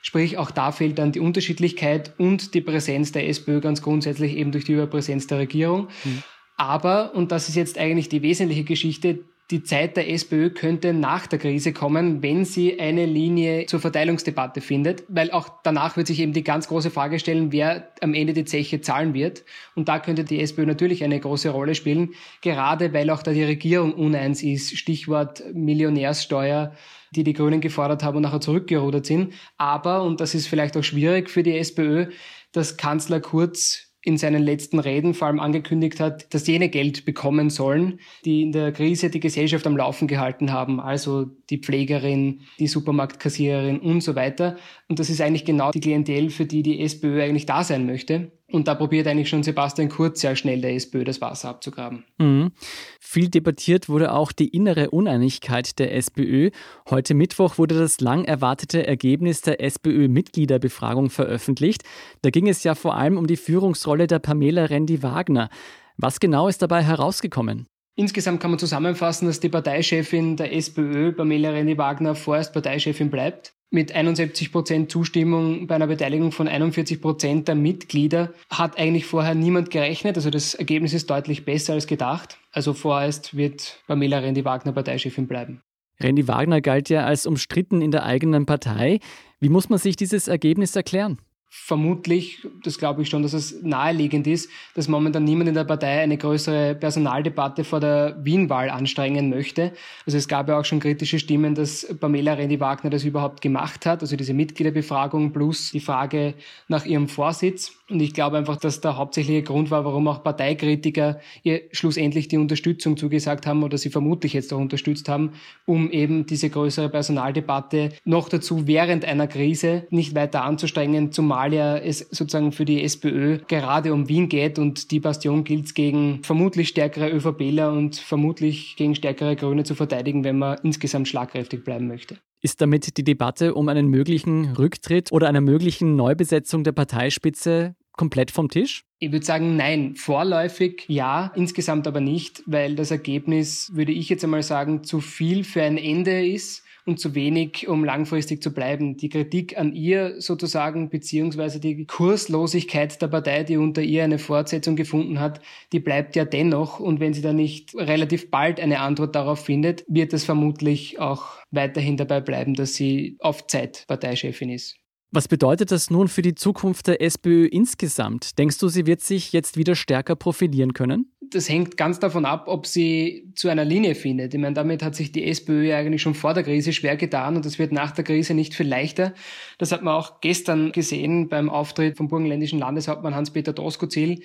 Sprich, 0.01 0.39
auch 0.39 0.51
da 0.51 0.73
fehlt 0.73 0.99
dann 0.99 1.13
die 1.13 1.21
Unterschiedlichkeit 1.21 2.15
und 2.19 2.55
die 2.55 2.63
Präsenz 2.63 3.13
der 3.13 3.29
SPÖ 3.29 3.61
ganz 3.61 3.83
grundsätzlich 3.83 4.37
eben 4.37 4.51
durch 4.51 4.65
die 4.65 4.73
Überpräsenz 4.73 5.27
der 5.27 5.39
Regierung. 5.39 5.89
Mhm. 6.05 6.23
Aber, 6.57 7.15
und 7.15 7.33
das 7.33 7.49
ist 7.49 7.55
jetzt 7.55 7.79
eigentlich 7.79 8.09
die 8.09 8.23
wesentliche 8.23 8.65
Geschichte, 8.65 9.21
die 9.51 9.63
Zeit 9.63 9.97
der 9.97 10.11
SPÖ 10.11 10.51
könnte 10.51 10.95
nach 10.95 11.27
der 11.27 11.39
Krise 11.39 11.73
kommen, 11.73 12.23
wenn 12.23 12.45
sie 12.45 12.81
eine 12.81 13.05
Linie 13.05 13.67
zur 13.67 13.81
Verteilungsdebatte 13.81 14.61
findet, 14.61 15.05
weil 15.09 15.31
auch 15.31 15.49
danach 15.63 15.97
wird 15.97 16.07
sich 16.07 16.21
eben 16.21 16.33
die 16.33 16.45
ganz 16.45 16.69
große 16.69 16.91
Frage 16.91 17.19
stellen, 17.19 17.53
wer 17.53 17.93
am 18.01 18.15
Ende 18.15 18.33
die 18.33 18.45
Zeche 18.45 18.81
zahlen 18.81 19.13
wird. 19.13 19.45
Und 19.75 19.89
da 19.89 19.99
könnte 19.99 20.25
die 20.25 20.41
SPÖ 20.41 20.65
natürlich 20.65 21.05
eine 21.05 21.21
große 21.21 21.51
Rolle 21.51 21.75
spielen, 21.75 22.15
gerade 22.41 22.95
weil 22.95 23.11
auch 23.11 23.23
da 23.23 23.33
die 23.33 23.45
Regierung 23.45 23.93
uneins 23.93 24.43
ist. 24.43 24.77
Stichwort 24.79 25.43
Millionärssteuer 25.53 26.73
die 27.15 27.25
die 27.25 27.35
Grünen 27.35 27.61
gefordert 27.61 28.03
haben 28.03 28.17
und 28.17 28.23
nachher 28.23 28.41
zurückgerudert 28.41 29.07
sind. 29.07 29.35
Aber, 29.59 30.03
und 30.03 30.21
das 30.21 30.35
ist 30.35 30.47
vielleicht 30.47 30.77
auch 30.77 30.83
schwierig 30.83 31.31
für 31.31 31.43
die 31.43 31.59
SPÖ, 31.59 32.07
dass 32.53 32.77
Kanzler 32.77 33.21
Kurz 33.21 33.92
in 34.05 34.19
seinen 34.19 34.43
letzten 34.43 34.79
Reden 34.79 35.15
vor 35.15 35.29
allem 35.29 35.39
angekündigt 35.39 36.01
hat, 36.01 36.33
dass 36.35 36.47
jene 36.47 36.69
Geld 36.69 37.05
bekommen 37.05 37.51
sollen, 37.51 38.01
die 38.25 38.43
in 38.43 38.53
der 38.53 38.73
Krise 38.73 39.11
die 39.11 39.21
Gesellschaft 39.21 39.67
am 39.67 39.77
Laufen 39.77 40.09
gehalten 40.09 40.53
haben, 40.53 40.81
also 40.81 41.27
die 41.51 41.59
Pflegerin, 41.59 42.41
die 42.59 42.67
Supermarktkassiererin 42.67 43.79
und 43.79 44.01
so 44.01 44.17
weiter. 44.17 44.57
Und 44.89 44.99
das 44.99 45.09
ist 45.09 45.21
eigentlich 45.21 45.45
genau 45.45 45.71
die 45.71 45.81
Klientel, 45.81 46.31
für 46.31 46.47
die 46.47 46.63
die 46.63 46.81
SPÖ 46.81 47.23
eigentlich 47.23 47.47
da 47.47 47.63
sein 47.63 47.87
möchte. 47.87 48.33
Und 48.53 48.69
da 48.69 48.75
probiert 48.75 49.07
eigentlich 49.07 49.31
schon 49.31 49.43
Sebastian 49.43 49.89
Kurz 49.89 50.21
sehr 50.21 50.37
schnell 50.37 50.61
der 50.61 50.75
SPÖ 50.75 51.05
das 51.05 51.23
Wasser 51.23 51.49
abzugraben. 51.49 52.05
Mhm. 52.19 52.53
Viel 53.01 53.31
debattiert 53.31 53.89
wurde 53.89 54.13
auch 54.13 54.31
die 54.31 54.49
innere 54.49 54.91
Uneinigkeit 54.91 55.79
der 55.79 55.95
SPÖ. 55.95 56.51
Heute 56.91 57.15
Mittwoch 57.15 57.57
wurde 57.57 57.79
das 57.79 58.01
lang 58.01 58.27
erwartete 58.27 58.87
Ergebnis 58.87 59.41
der 59.41 59.63
SPÖ-Mitgliederbefragung 59.63 61.09
veröffentlicht. 61.09 61.83
Da 62.21 62.29
ging 62.29 62.47
es 62.47 62.63
ja 62.63 62.75
vor 62.75 62.95
allem 62.95 63.17
um 63.17 63.27
die 63.27 63.39
Führungsrolle 63.39 64.07
der 64.07 64.19
Pamela 64.19 64.67
Rendi-Wagner. 64.67 65.49
Was 65.97 66.21
genau 66.21 66.47
ist 66.47 66.61
dabei 66.61 66.83
herausgekommen? 66.83 67.67
Insgesamt 67.95 68.41
kann 68.41 68.51
man 68.51 68.59
zusammenfassen, 68.59 69.29
dass 69.29 69.41
die 69.41 69.49
Parteichefin 69.49 70.37
der 70.37 70.55
SPÖ, 70.55 71.13
Pamela 71.13 71.51
Rendi-Wagner, 71.51 72.15
vorerst 72.15 72.53
Parteichefin 72.53 73.11
bleibt 73.11 73.55
mit 73.73 73.93
71 73.93 74.53
Prozent 74.53 74.91
Zustimmung 74.91 75.67
bei 75.67 75.75
einer 75.75 75.87
Beteiligung 75.87 76.31
von 76.31 76.47
41 76.47 77.01
Prozent 77.01 77.49
der 77.49 77.55
Mitglieder 77.55 78.33
hat 78.51 78.79
eigentlich 78.79 79.07
vorher 79.07 79.35
niemand 79.35 79.71
gerechnet. 79.71 80.17
Also 80.17 80.31
das 80.31 80.55
Ergebnis 80.55 80.93
ist 80.93 81.09
deutlich 81.09 81.45
besser 81.45 81.73
als 81.73 81.87
gedacht. 81.87 82.39
Also 82.53 82.75
vorerst 82.75 83.37
wird 83.37 83.81
Pamela 83.87 84.19
Rendi-Wagner 84.19 84.73
Parteichefin 84.73 85.27
bleiben. 85.27 85.63
Rendi 86.01 86.29
Wagner 86.29 86.61
galt 86.61 86.89
ja 86.91 87.05
als 87.05 87.27
umstritten 87.27 87.81
in 87.81 87.91
der 87.91 88.05
eigenen 88.05 88.45
Partei. 88.45 89.01
Wie 89.41 89.49
muss 89.49 89.69
man 89.69 89.79
sich 89.79 89.97
dieses 89.97 90.29
Ergebnis 90.29 90.77
erklären? 90.77 91.19
Vermutlich, 91.55 92.49
das 92.65 92.79
glaube 92.79 93.03
ich 93.03 93.11
schon, 93.11 93.23
dass 93.23 93.35
es 93.35 93.63
naheliegend 93.63 94.27
ist, 94.27 94.49
dass 94.75 94.89
momentan 94.89 95.25
niemand 95.25 95.51
in 95.51 95.55
der 95.55 95.65
Partei 95.65 96.01
eine 96.01 96.17
größere 96.17 96.75
Personaldebatte 96.75 97.63
vor 97.63 97.79
der 97.79 98.17
Wien-Wahl 98.25 98.71
anstrengen 98.71 99.29
möchte. 99.29 99.73
Also 100.07 100.17
es 100.17 100.29
gab 100.29 100.49
ja 100.49 100.59
auch 100.59 100.65
schon 100.65 100.81
kritische 100.81 101.19
Stimmen, 101.19 101.55
dass 101.55 101.95
Pamela 102.01 102.33
Rendi-Wagner 102.33 102.89
das 102.89 103.05
überhaupt 103.05 103.43
gemacht 103.43 103.85
hat, 103.85 104.01
also 104.01 104.17
diese 104.17 104.33
Mitgliederbefragung 104.33 105.35
plus 105.35 105.73
die 105.73 105.81
Frage 105.81 106.33
nach 106.69 106.87
ihrem 106.87 107.07
Vorsitz. 107.07 107.73
Und 107.91 108.01
ich 108.01 108.15
glaube 108.15 108.39
einfach, 108.39 108.57
dass 108.57 108.81
der 108.81 108.97
hauptsächliche 108.97 109.43
Grund 109.43 109.71
war, 109.71 109.85
warum 109.85 110.09
auch 110.09 110.25
Parteikritiker 110.25 111.21
ihr 111.43 111.61
schlussendlich 111.73 112.29
die 112.29 112.39
Unterstützung 112.39 112.97
zugesagt 112.97 113.47
haben 113.47 113.63
oder 113.63 113.77
sie 113.77 113.91
vermutlich 113.91 114.33
jetzt 114.33 114.55
auch 114.55 114.59
unterstützt 114.59 115.11
haben, 115.11 115.33
um 115.67 115.91
eben 115.91 116.25
diese 116.25 116.49
größere 116.49 116.89
Personaldebatte 116.89 117.91
noch 118.07 118.31
dazu 118.31 118.67
während 118.67 119.05
einer 119.05 119.27
Krise 119.27 119.87
nicht 119.91 120.15
weiter 120.15 120.45
anzustrengen, 120.45 121.13
zumal 121.13 121.42
ja 121.51 121.77
es 121.77 121.99
sozusagen 121.99 122.53
für 122.53 122.65
die 122.65 122.83
SPÖ 122.83 123.39
gerade 123.49 123.93
um 123.93 124.09
Wien 124.09 124.29
geht 124.29 124.59
und 124.59 124.91
die 124.91 125.01
Bastion 125.01 125.45
gilt 125.45 125.75
gegen 125.75 126.23
vermutlich 126.23 126.69
stärkere 126.69 127.11
ÖVPler 127.11 127.73
und 127.73 127.97
vermutlich 127.97 128.77
gegen 128.77 128.95
stärkere 128.95 129.35
Grüne 129.35 129.65
zu 129.65 129.75
verteidigen, 129.75 130.25
wenn 130.25 130.39
man 130.39 130.59
insgesamt 130.63 131.09
schlagkräftig 131.09 131.65
bleiben 131.65 131.89
möchte. 131.89 132.19
Ist 132.41 132.61
damit 132.61 132.97
die 132.97 133.05
Debatte 133.05 133.55
um 133.55 133.69
einen 133.69 133.89
möglichen 133.89 134.53
Rücktritt 134.53 135.11
oder 135.13 135.29
einer 135.29 135.41
möglichen 135.41 135.97
Neubesetzung 135.97 136.65
der 136.65 136.73
Parteispitze 136.73 137.77
komplett 137.93 138.31
vom 138.31 138.49
Tisch? 138.49 138.85
Ich 138.99 139.13
würde 139.13 139.25
sagen, 139.25 139.57
nein. 139.57 139.95
Vorläufig 139.97 140.85
ja, 140.89 141.33
insgesamt 141.35 141.87
aber 141.87 142.01
nicht, 142.01 142.43
weil 142.47 142.75
das 142.75 142.91
Ergebnis, 142.91 143.71
würde 143.75 143.93
ich 143.93 144.09
jetzt 144.09 144.25
einmal 144.25 144.43
sagen, 144.43 144.85
zu 144.85 145.01
viel 145.01 145.45
für 145.45 145.63
ein 145.63 145.79
Ende 145.79 146.27
ist 146.27 146.65
und 146.85 146.99
zu 146.99 147.15
wenig, 147.15 147.69
um 147.69 147.85
langfristig 147.85 148.43
zu 148.43 148.53
bleiben. 148.53 148.97
Die 148.97 149.09
Kritik 149.09 149.59
an 149.59 149.75
ihr 149.75 150.21
sozusagen, 150.21 150.91
beziehungsweise 150.91 151.61
die 151.61 151.87
Kurslosigkeit 151.87 153.01
der 153.01 153.09
Partei, 153.09 153.45
die 153.45 153.57
unter 153.57 153.83
ihr 153.83 154.05
eine 154.05 154.19
Fortsetzung 154.19 154.77
gefunden 154.77 155.21
hat, 155.21 155.41
die 155.73 155.81
bleibt 155.81 156.17
ja 156.17 156.25
dennoch. 156.25 156.81
Und 156.81 157.01
wenn 157.01 157.15
sie 157.15 157.23
dann 157.23 157.37
nicht 157.37 157.75
relativ 157.75 158.31
bald 158.31 158.61
eine 158.61 158.81
Antwort 158.81 159.15
darauf 159.15 159.45
findet, 159.45 159.85
wird 159.89 160.13
es 160.13 160.25
vermutlich 160.25 160.99
auch 160.99 161.39
weiterhin 161.51 161.97
dabei 161.97 162.21
bleiben, 162.21 162.55
dass 162.55 162.75
sie 162.75 163.17
auf 163.21 163.47
Zeit 163.47 163.85
Parteichefin 163.87 164.51
ist. 164.51 164.82
Was 165.15 165.29
bedeutet 165.29 165.71
das 165.71 165.91
nun 165.91 166.09
für 166.09 166.23
die 166.23 166.35
Zukunft 166.35 166.87
der 166.87 167.03
SPÖ 167.03 167.45
insgesamt? 167.45 168.39
Denkst 168.39 168.57
du, 168.57 168.69
sie 168.69 168.87
wird 168.87 169.03
sich 169.03 169.31
jetzt 169.35 169.59
wieder 169.59 169.75
stärker 169.75 170.17
profilieren 170.17 170.73
können? 170.73 171.13
Das 171.21 171.51
hängt 171.51 171.77
ganz 171.77 172.01
davon 172.01 172.25
ab, 172.25 172.45
ob 172.47 172.67
sie 172.67 173.31
zu 173.35 173.51
einer 173.51 173.67
Linie 173.67 173.95
findet. 173.95 174.33
Ich 174.33 174.41
meine, 174.41 174.55
damit 174.55 174.83
hat 174.83 174.95
sich 174.95 175.13
die 175.13 175.27
SPÖ 175.27 175.75
eigentlich 175.75 176.01
schon 176.01 176.15
vor 176.15 176.33
der 176.33 176.45
Krise 176.45 176.73
schwer 176.73 176.97
getan 176.97 177.37
und 177.37 177.45
das 177.45 177.59
wird 177.59 177.73
nach 177.73 177.91
der 177.91 178.05
Krise 178.05 178.33
nicht 178.33 178.55
viel 178.55 178.67
leichter. 178.67 179.13
Das 179.59 179.71
hat 179.71 179.83
man 179.83 179.95
auch 179.95 180.23
gestern 180.23 180.73
gesehen 180.73 181.29
beim 181.29 181.51
Auftritt 181.51 181.99
vom 181.99 182.09
burgenländischen 182.09 182.59
Landeshauptmann 182.59 183.15
Hans-Peter 183.15 183.53
Doskozil, 183.53 184.23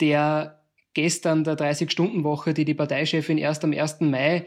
der 0.00 0.64
gestern 0.94 1.44
der 1.44 1.56
30-Stunden-Woche, 1.56 2.54
die 2.54 2.64
die 2.64 2.74
Parteichefin 2.74 3.38
erst 3.38 3.62
am 3.62 3.72
1. 3.72 4.00
Mai 4.00 4.46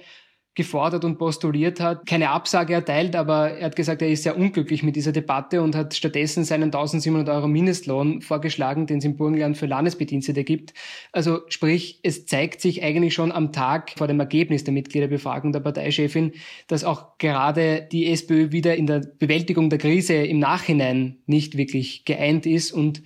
gefordert 0.58 1.06
und 1.06 1.20
postuliert 1.20 1.80
hat, 1.80 2.08
keine 2.08 2.32
Absage 2.32 2.74
erteilt, 2.74 3.16
aber 3.16 3.52
er 3.52 3.68
hat 3.68 3.76
gesagt, 3.76 4.02
er 4.02 4.10
ist 4.10 4.24
sehr 4.24 4.36
unglücklich 4.36 4.82
mit 4.82 4.96
dieser 4.96 5.12
Debatte 5.12 5.62
und 5.62 5.76
hat 5.76 5.94
stattdessen 5.94 6.44
seinen 6.44 6.66
1700 6.66 7.30
Euro 7.30 7.48
Mindestlohn 7.48 8.22
vorgeschlagen, 8.22 8.88
den 8.88 8.98
es 8.98 9.06
im 9.06 9.18
Burgenland 9.18 9.56
für 9.56 9.68
Landesbedienstete 9.68 10.44
gibt. 10.44 10.74
Also 11.12 11.42
sprich, 11.50 12.00
es 12.02 12.26
zeigt 12.26 12.60
sich 12.60 12.84
eigentlich 12.84 13.14
schon 13.14 13.32
am 13.32 13.52
Tag 13.52 13.92
vor 13.98 14.08
dem 14.08 14.20
Ergebnis 14.20 14.64
der 14.64 14.74
Mitgliederbefragung 14.74 15.52
der 15.52 15.60
Parteichefin, 15.60 16.34
dass 16.68 16.84
auch 16.84 17.20
gerade 17.20 17.88
die 17.92 18.12
SPÖ 18.12 18.52
wieder 18.52 18.76
in 18.76 18.88
der 18.88 19.02
Bewältigung 19.02 19.70
der 19.70 19.78
Krise 19.78 20.16
im 20.16 20.40
Nachhinein 20.40 21.20
nicht 21.28 21.56
wirklich 21.56 22.04
geeint 22.04 22.48
ist 22.48 22.72
und 22.72 23.04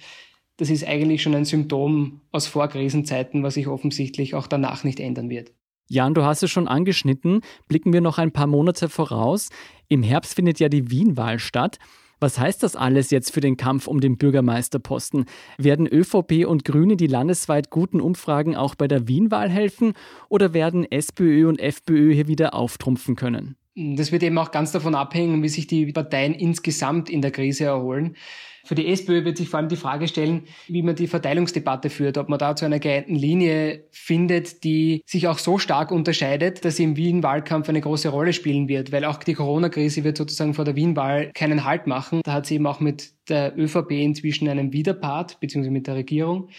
das 0.55 0.69
ist 0.69 0.87
eigentlich 0.87 1.21
schon 1.21 1.35
ein 1.35 1.43
Symptom 1.43 2.21
aus 2.31 2.47
Vorkrisenzeiten, 2.47 3.43
was 3.43 3.55
sich 3.55 3.67
offensichtlich 3.67 4.35
auch 4.35 4.47
danach 4.47 4.85
nicht 4.85 5.01
ändern 5.01 5.29
wird. 5.29 5.51
Jan, 5.87 6.13
du 6.13 6.23
hast 6.23 6.43
es 6.43 6.51
schon 6.51 6.67
angeschnitten. 6.67 7.41
Blicken 7.67 7.93
wir 7.93 8.01
noch 8.01 8.17
ein 8.17 8.31
paar 8.31 8.47
Monate 8.47 8.89
voraus. 8.89 9.49
Im 9.89 10.03
Herbst 10.03 10.35
findet 10.35 10.59
ja 10.59 10.69
die 10.69 10.89
Wien-Wahl 10.89 11.39
statt. 11.39 11.79
Was 12.21 12.37
heißt 12.37 12.61
das 12.61 12.75
alles 12.75 13.09
jetzt 13.09 13.33
für 13.33 13.41
den 13.41 13.57
Kampf 13.57 13.87
um 13.87 13.99
den 13.99 14.17
Bürgermeisterposten? 14.17 15.25
Werden 15.57 15.87
ÖVP 15.87 16.45
und 16.45 16.65
Grüne 16.65 16.95
die 16.95 17.07
landesweit 17.07 17.71
guten 17.71 17.99
Umfragen 17.99 18.55
auch 18.55 18.75
bei 18.75 18.87
der 18.87 19.07
Wien-Wahl 19.07 19.49
helfen 19.49 19.93
oder 20.29 20.53
werden 20.53 20.89
SPÖ 20.89 21.47
und 21.47 21.59
FPÖ 21.59 22.13
hier 22.13 22.27
wieder 22.27 22.53
auftrumpfen 22.53 23.15
können? 23.15 23.55
Das 23.75 24.11
wird 24.11 24.23
eben 24.23 24.37
auch 24.37 24.51
ganz 24.51 24.71
davon 24.71 24.95
abhängen, 24.95 25.41
wie 25.43 25.49
sich 25.49 25.65
die 25.67 25.91
Parteien 25.91 26.33
insgesamt 26.33 27.09
in 27.09 27.21
der 27.21 27.31
Krise 27.31 27.65
erholen. 27.65 28.17
Für 28.63 28.75
die 28.75 28.87
SPÖ 28.87 29.25
wird 29.25 29.37
sich 29.37 29.49
vor 29.49 29.59
allem 29.59 29.69
die 29.69 29.75
Frage 29.75 30.07
stellen, 30.07 30.43
wie 30.67 30.83
man 30.83 30.95
die 30.95 31.07
Verteilungsdebatte 31.07 31.89
führt, 31.89 32.17
ob 32.17 32.29
man 32.29 32.37
da 32.37 32.55
zu 32.55 32.65
einer 32.65 32.79
geeinten 32.79 33.15
Linie 33.15 33.85
findet, 33.91 34.63
die 34.63 35.01
sich 35.05 35.27
auch 35.27 35.39
so 35.39 35.57
stark 35.57 35.91
unterscheidet, 35.91 36.63
dass 36.63 36.75
sie 36.75 36.83
im 36.83 36.95
Wien-Wahlkampf 36.95 37.69
eine 37.69 37.81
große 37.81 38.09
Rolle 38.09 38.33
spielen 38.33 38.67
wird, 38.67 38.91
weil 38.91 39.05
auch 39.05 39.17
die 39.23 39.33
Corona-Krise 39.33 40.03
wird 40.03 40.17
sozusagen 40.17 40.53
vor 40.53 40.65
der 40.65 40.75
Wien-Wahl 40.75 41.31
keinen 41.33 41.63
Halt 41.63 41.87
machen. 41.87 42.21
Da 42.23 42.33
hat 42.33 42.45
sie 42.45 42.55
eben 42.55 42.67
auch 42.67 42.79
mit 42.79 43.13
der 43.29 43.57
ÖVP 43.57 43.91
inzwischen 43.91 44.47
einen 44.47 44.73
Widerpart, 44.73 45.39
beziehungsweise 45.39 45.71
mit 45.71 45.87
der 45.87 45.95
Regierung. 45.95 46.49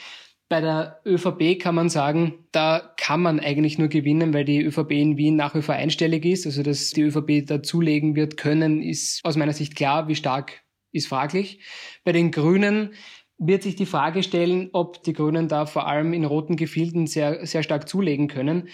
Bei 0.53 0.61
der 0.61 1.01
ÖVP 1.07 1.59
kann 1.59 1.75
man 1.75 1.89
sagen, 1.89 2.35
da 2.53 2.93
kann 2.99 3.23
man 3.23 3.41
eigentlich 3.41 3.79
nur 3.79 3.89
gewinnen, 3.89 4.35
weil 4.35 4.45
die 4.45 4.63
ÖVP 4.63 4.91
in 4.91 5.17
Wien 5.17 5.35
nach 5.35 5.55
wie 5.55 5.63
vor 5.63 5.77
einstellig 5.77 6.27
ist. 6.27 6.45
Also, 6.45 6.63
dass 6.63 6.91
die 6.91 7.01
ÖVP 7.01 7.47
dazulegen 7.47 8.17
wird 8.17 8.37
können, 8.37 8.83
ist 8.83 9.25
aus 9.25 9.39
meiner 9.39 9.55
Sicht 9.55 9.77
klar. 9.77 10.09
Wie 10.09 10.15
stark 10.15 10.61
ist 10.91 11.09
fraglich. 11.09 11.61
Bei 12.05 12.13
den 12.13 12.31
Grünen 12.31 12.93
wird 13.39 13.63
sich 13.63 13.77
die 13.77 13.87
Frage 13.87 14.23
stellen, 14.23 14.69
ob 14.75 15.03
die 15.05 15.15
Grünen 15.15 15.49
da 15.49 15.65
vor 15.65 15.87
allem 15.87 16.13
in 16.13 16.27
roten 16.27 16.57
Gefilden 16.57 17.07
sehr, 17.07 17.47
sehr 17.47 17.63
stark 17.63 17.89
zulegen 17.89 18.29
können. 18.29 18.69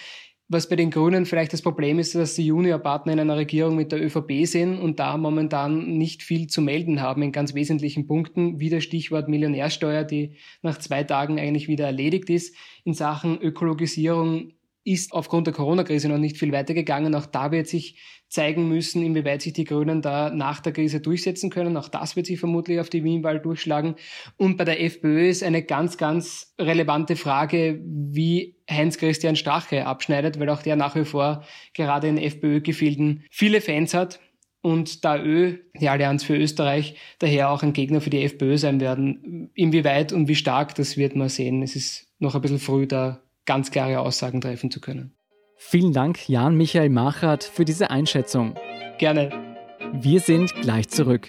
Was 0.51 0.67
bei 0.67 0.77
den 0.77 0.91
Grünen 0.91 1.27
vielleicht 1.27 1.53
das 1.53 1.61
Problem 1.61 1.99
ist, 1.99 2.15
dass 2.15 2.35
die 2.35 2.47
Juniorpartner 2.47 3.13
in 3.13 3.21
einer 3.21 3.37
Regierung 3.37 3.77
mit 3.77 3.93
der 3.93 4.03
ÖVP 4.03 4.47
sind 4.47 4.79
und 4.79 4.99
da 4.99 5.19
momentan 5.19 5.99
nicht 5.99 6.23
viel 6.23 6.47
zu 6.47 6.63
melden 6.63 7.03
haben 7.03 7.21
in 7.21 7.33
ganz 7.33 7.53
wesentlichen 7.53 8.07
Punkten, 8.07 8.59
wie 8.59 8.71
das 8.71 8.83
Stichwort 8.83 9.29
Millionärsteuer, 9.29 10.05
die 10.05 10.37
nach 10.63 10.79
zwei 10.79 11.05
Tagen 11.05 11.39
eigentlich 11.39 11.69
wieder 11.69 11.85
erledigt 11.85 12.31
ist. 12.31 12.57
In 12.85 12.95
Sachen 12.95 13.39
Ökologisierung 13.39 14.55
ist 14.89 15.13
aufgrund 15.13 15.47
der 15.47 15.55
Corona-Krise 15.55 16.09
noch 16.09 16.19
nicht 16.19 16.39
viel 16.39 16.53
weitergegangen. 16.53 17.15
Auch 17.15 17.27
da 17.27 17.53
wird 17.53 17.67
sich 17.67 18.01
zeigen 18.29 18.69
müssen, 18.69 19.03
inwieweit 19.03 19.43
sich 19.43 19.53
die 19.53 19.65
Grünen 19.65 20.03
da 20.03 20.31
nach 20.31 20.61
der 20.61 20.73
Krise 20.73 21.01
durchsetzen 21.01 21.51
können. 21.51 21.77
Auch 21.77 21.89
das 21.89 22.17
wird 22.17 22.27
sich 22.27 22.39
vermutlich 22.39 22.81
auf 22.81 22.91
die 22.91 23.05
Wienwahl 23.05 23.41
durchschlagen. 23.41 23.97
Und 24.37 24.57
bei 24.57 24.65
der 24.65 24.83
FPÖ 24.83 25.29
ist 25.29 25.43
eine 25.43 25.63
ganz, 25.63 25.97
ganz 25.97 26.55
relevante 26.59 27.17
Frage, 27.17 27.81
wie 27.85 28.57
Heinz-Christian 28.71 29.37
Strache 29.37 29.87
abschneidet, 29.87 30.39
weil 30.39 30.51
auch 30.51 30.63
der 30.63 30.77
nach 30.77 30.95
wie 30.95 31.05
vor 31.05 31.45
gerade 31.75 32.09
in 32.09 32.19
FPÖ-Gefilden 32.19 33.25
viele 33.31 33.61
Fans 33.61 33.95
hat. 33.95 34.21
Und 34.61 35.05
da 35.05 35.23
Ö, 35.23 35.59
die 35.81 35.89
Allianz 35.89 36.25
für 36.25 36.37
Österreich, 36.37 36.97
daher 37.21 37.51
auch 37.51 37.63
ein 37.63 37.73
Gegner 37.73 38.01
für 38.01 38.11
die 38.11 38.23
FPÖ 38.25 38.59
sein 38.59 38.81
werden. 38.81 39.51
Inwieweit 39.55 40.13
und 40.13 40.29
wie 40.29 40.35
stark, 40.35 40.75
das 40.75 40.97
wird 40.97 41.15
man 41.15 41.29
sehen. 41.29 41.63
Es 41.63 41.77
ist 41.77 42.09
noch 42.19 42.35
ein 42.35 42.41
bisschen 42.41 42.59
früh, 42.59 42.87
da 42.87 43.23
ganz 43.49 43.71
klare 43.71 44.01
Aussagen 44.01 44.43
treffen 44.43 44.71
zu 44.71 44.79
können. 44.79 45.17
Vielen 45.57 45.95
Dank, 45.95 46.29
Jan 46.29 46.55
Michael 46.55 46.91
Machert, 46.91 47.43
für 47.43 47.65
diese 47.65 47.91
Einschätzung. 47.91 48.55
Gerne. 48.99 49.57
Wir 49.95 50.21
sind 50.21 50.55
gleich 50.61 50.91
zurück. 50.91 51.29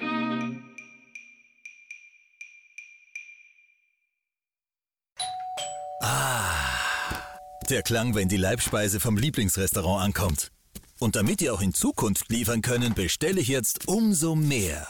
Ah, 6.02 6.52
der 7.70 7.84
Klang, 7.84 8.14
wenn 8.16 8.28
die 8.28 8.38
Leibspeise 8.38 9.00
vom 9.00 9.18
Lieblingsrestaurant 9.18 10.04
ankommt. 10.04 10.52
Und 11.00 11.16
damit 11.16 11.42
ihr 11.42 11.54
auch 11.54 11.62
in 11.62 11.74
Zukunft 11.74 12.30
liefern 12.30 12.62
können, 12.62 12.94
bestelle 12.94 13.40
ich 13.40 13.48
jetzt 13.48 13.88
umso 13.88 14.36
mehr. 14.36 14.88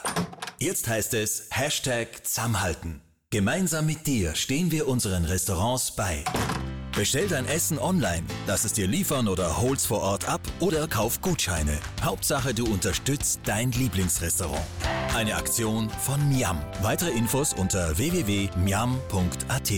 Jetzt 0.58 0.88
heißt 0.88 1.14
es 1.14 1.46
Hashtag 1.52 2.26
Zusammenhalten. 2.26 3.02
Gemeinsam 3.30 3.86
mit 3.86 4.08
dir 4.08 4.34
stehen 4.34 4.72
wir 4.72 4.88
unseren 4.88 5.24
Restaurants 5.24 5.94
bei. 5.94 6.24
Bestell 7.00 7.28
dein 7.28 7.46
Essen 7.46 7.78
online, 7.78 8.24
lass 8.46 8.66
es 8.66 8.74
dir 8.74 8.86
liefern 8.86 9.26
oder 9.26 9.62
hol's 9.62 9.86
vor 9.86 10.02
Ort 10.02 10.28
ab 10.28 10.42
oder 10.60 10.86
kauf 10.86 11.22
Gutscheine. 11.22 11.78
Hauptsache, 12.02 12.52
du 12.52 12.66
unterstützt 12.66 13.40
dein 13.44 13.72
Lieblingsrestaurant. 13.72 14.60
Eine 15.16 15.36
Aktion 15.36 15.88
von 15.88 16.28
Miam. 16.28 16.58
Weitere 16.82 17.08
Infos 17.12 17.54
unter 17.54 17.96
www.miam.at. 17.96 19.72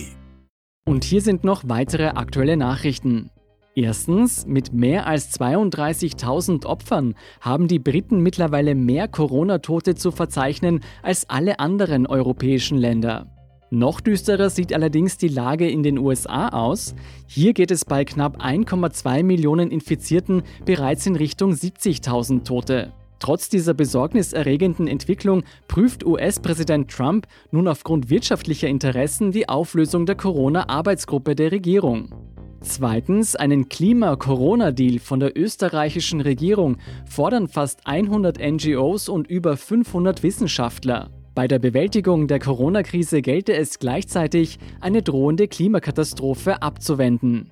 Und 0.85 1.05
hier 1.05 1.23
sind 1.23 1.45
noch 1.45 1.63
weitere 1.69 2.09
aktuelle 2.09 2.57
Nachrichten. 2.57 3.31
Erstens, 3.77 4.45
mit 4.45 4.73
mehr 4.73 5.07
als 5.07 5.31
32.000 5.39 6.67
Opfern 6.67 7.15
haben 7.41 7.69
die 7.69 7.79
Briten 7.79 8.19
mittlerweile 8.19 8.75
mehr 8.75 9.07
Corona-Tote 9.07 9.95
zu 9.95 10.11
verzeichnen 10.11 10.81
als 11.05 11.31
alle 11.31 11.61
anderen 11.61 12.09
europäischen 12.09 12.79
Länder. 12.79 13.29
Noch 13.75 14.03
düsterer 14.03 14.51
sieht 14.51 14.75
allerdings 14.75 15.17
die 15.17 15.29
Lage 15.29 15.67
in 15.67 15.83
den 15.83 15.97
USA 15.97 16.49
aus. 16.49 16.95
Hier 17.27 17.55
geht 17.55 17.71
es 17.71 17.87
bei 17.87 18.05
knapp 18.05 18.39
1,2 18.45 19.23
Millionen 19.23 19.71
Infizierten 19.71 20.43
bereits 20.67 21.07
in 21.07 21.17
Richtung 21.17 21.53
70.000 21.53 22.45
Tote. 22.45 22.93
Trotz 23.19 23.49
dieser 23.49 23.73
besorgniserregenden 23.73 24.89
Entwicklung 24.89 25.45
prüft 25.69 26.05
US-Präsident 26.05 26.91
Trump 26.91 27.27
nun 27.51 27.67
aufgrund 27.67 28.11
wirtschaftlicher 28.11 28.69
Interessen 28.69 29.33
die 29.33 29.49
Auflösung 29.49 30.05
der 30.05 30.17
Corona-Arbeitsgruppe 30.17 31.35
der 31.35 31.51
Regierung. 31.51 32.15
Zweitens, 32.61 33.37
einen 33.37 33.71
Klima-Corona-Deal 33.71 34.99
von 34.99 35.19
der 35.19 35.35
österreichischen 35.35 36.21
Regierung 36.21 36.77
fordern 37.09 37.49
fast 37.49 37.87
100 37.87 38.39
NGOs 38.39 39.09
und 39.09 39.29
über 39.29 39.57
500 39.57 40.23
Wissenschaftler. 40.23 41.09
Bei 41.35 41.49
der 41.49 41.59
Bewältigung 41.59 42.27
der 42.27 42.39
Corona-Krise 42.39 43.23
gelte 43.23 43.55
es 43.55 43.79
gleichzeitig, 43.79 44.59
eine 44.83 45.03
drohende 45.03 45.49
Klimakatastrophe 45.49 46.61
abzuwenden. 46.61 47.51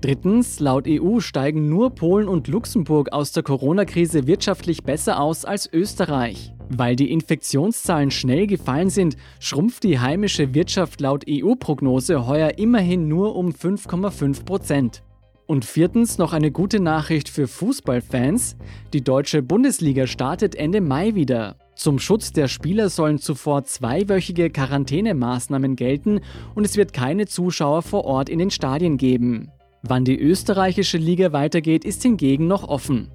Drittens, 0.00 0.58
laut 0.58 0.86
EU 0.88 1.20
steigen 1.20 1.68
nur 1.68 1.90
Polen 1.90 2.26
und 2.26 2.48
Luxemburg 2.48 3.12
aus 3.12 3.30
der 3.30 3.44
Corona-Krise 3.44 4.26
wirtschaftlich 4.26 4.82
besser 4.82 5.20
aus 5.20 5.44
als 5.44 5.72
Österreich. 5.72 6.52
Weil 6.70 6.96
die 6.96 7.12
Infektionszahlen 7.12 8.10
schnell 8.10 8.48
gefallen 8.48 8.90
sind, 8.90 9.16
schrumpft 9.38 9.84
die 9.84 10.00
heimische 10.00 10.52
Wirtschaft 10.52 11.00
laut 11.00 11.24
EU-Prognose 11.28 12.26
heuer 12.26 12.58
immerhin 12.58 13.06
nur 13.06 13.36
um 13.36 13.50
5,5 13.50 14.44
Prozent. 14.44 15.02
Und 15.46 15.64
viertens 15.64 16.18
noch 16.18 16.32
eine 16.32 16.50
gute 16.50 16.80
Nachricht 16.80 17.28
für 17.28 17.46
Fußballfans. 17.46 18.56
Die 18.92 19.02
deutsche 19.02 19.42
Bundesliga 19.42 20.08
startet 20.08 20.56
Ende 20.56 20.80
Mai 20.80 21.14
wieder. 21.14 21.56
Zum 21.80 21.98
Schutz 21.98 22.30
der 22.30 22.46
Spieler 22.46 22.90
sollen 22.90 23.16
zuvor 23.16 23.64
zweiwöchige 23.64 24.50
Quarantänemaßnahmen 24.50 25.76
gelten 25.76 26.20
und 26.54 26.66
es 26.66 26.76
wird 26.76 26.92
keine 26.92 27.24
Zuschauer 27.24 27.80
vor 27.80 28.04
Ort 28.04 28.28
in 28.28 28.38
den 28.38 28.50
Stadien 28.50 28.98
geben. 28.98 29.50
Wann 29.80 30.04
die 30.04 30.20
österreichische 30.20 30.98
Liga 30.98 31.32
weitergeht, 31.32 31.86
ist 31.86 32.02
hingegen 32.02 32.48
noch 32.48 32.68
offen. 32.68 33.10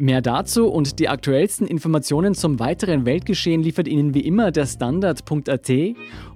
Mehr 0.00 0.22
dazu 0.22 0.68
und 0.68 1.00
die 1.00 1.08
aktuellsten 1.08 1.66
Informationen 1.66 2.36
zum 2.36 2.60
weiteren 2.60 3.04
Weltgeschehen 3.04 3.64
liefert 3.64 3.88
Ihnen 3.88 4.14
wie 4.14 4.20
immer 4.20 4.52
der 4.52 4.64
Standard.at. 4.64 5.72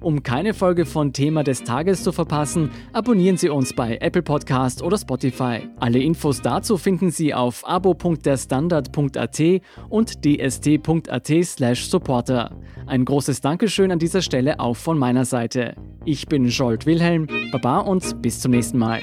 Um 0.00 0.24
keine 0.24 0.52
Folge 0.52 0.84
von 0.84 1.12
Thema 1.12 1.44
des 1.44 1.62
Tages 1.62 2.02
zu 2.02 2.10
verpassen, 2.10 2.72
abonnieren 2.92 3.36
Sie 3.36 3.50
uns 3.50 3.72
bei 3.72 3.98
Apple 4.00 4.22
Podcast 4.22 4.82
oder 4.82 4.98
Spotify. 4.98 5.60
Alle 5.78 6.00
Infos 6.00 6.42
dazu 6.42 6.76
finden 6.76 7.12
Sie 7.12 7.32
auf 7.32 7.62
abo.derstandard.at 7.64 9.40
und 9.88 10.24
dst.at/supporter. 10.24 12.56
Ein 12.86 13.04
großes 13.04 13.42
Dankeschön 13.42 13.92
an 13.92 14.00
dieser 14.00 14.22
Stelle 14.22 14.58
auch 14.58 14.76
von 14.76 14.98
meiner 14.98 15.24
Seite. 15.24 15.76
Ich 16.04 16.26
bin 16.26 16.48
Jolt 16.48 16.84
Wilhelm, 16.84 17.28
Baba 17.52 17.78
und 17.78 18.22
bis 18.22 18.40
zum 18.40 18.50
nächsten 18.50 18.78
Mal. 18.78 18.98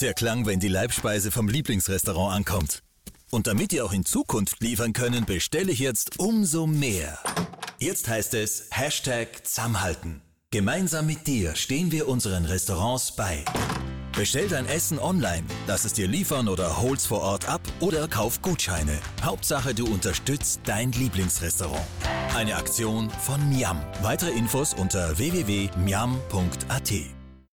Der 0.00 0.14
Klang, 0.14 0.46
wenn 0.46 0.58
die 0.58 0.68
Leibspeise 0.68 1.30
vom 1.30 1.48
Lieblingsrestaurant 1.48 2.34
ankommt. 2.34 2.82
Und 3.30 3.46
damit 3.46 3.72
ihr 3.72 3.84
auch 3.84 3.92
in 3.92 4.04
Zukunft 4.04 4.60
liefern 4.60 4.92
können, 4.92 5.24
bestelle 5.24 5.70
ich 5.70 5.78
jetzt 5.78 6.18
umso 6.18 6.66
mehr. 6.66 7.18
Jetzt 7.78 8.08
heißt 8.08 8.34
es 8.34 8.68
Hashtag 8.70 9.46
Zusammenhalten. 9.46 10.22
Gemeinsam 10.50 11.06
mit 11.06 11.26
dir 11.26 11.54
stehen 11.54 11.92
wir 11.92 12.08
unseren 12.08 12.44
Restaurants 12.44 13.16
bei. 13.16 13.44
Bestell 14.14 14.48
dein 14.48 14.66
Essen 14.66 14.98
online, 14.98 15.44
lass 15.66 15.86
es 15.86 15.94
dir 15.94 16.06
liefern 16.06 16.48
oder 16.48 16.82
hol's 16.82 17.06
vor 17.06 17.22
Ort 17.22 17.48
ab 17.48 17.62
oder 17.80 18.06
kauf 18.08 18.42
Gutscheine. 18.42 18.98
Hauptsache, 19.22 19.74
du 19.74 19.86
unterstützt 19.86 20.60
dein 20.64 20.92
Lieblingsrestaurant. 20.92 21.86
Eine 22.36 22.56
Aktion 22.56 23.08
von 23.08 23.48
Miam. 23.48 23.80
Weitere 24.02 24.30
Infos 24.32 24.74
unter 24.74 25.16
www.miam.at. 25.16 26.92